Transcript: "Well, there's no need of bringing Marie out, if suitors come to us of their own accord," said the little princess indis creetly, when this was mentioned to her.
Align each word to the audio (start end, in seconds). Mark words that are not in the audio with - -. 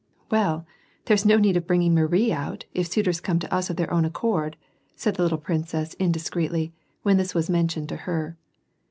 "Well, 0.31 0.65
there's 1.05 1.27
no 1.27 1.37
need 1.37 1.55
of 1.57 1.67
bringing 1.67 1.93
Marie 1.93 2.31
out, 2.31 2.65
if 2.73 2.87
suitors 2.87 3.21
come 3.21 3.37
to 3.37 3.53
us 3.53 3.69
of 3.69 3.75
their 3.75 3.93
own 3.93 4.03
accord," 4.03 4.57
said 4.95 5.13
the 5.15 5.21
little 5.21 5.37
princess 5.37 5.93
indis 5.99 6.27
creetly, 6.31 6.71
when 7.03 7.17
this 7.17 7.35
was 7.35 7.51
mentioned 7.51 7.89
to 7.89 7.97
her. 7.97 8.35